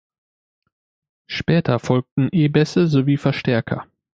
[1.27, 3.85] Später folgten E-Bässe sowie Verstärker.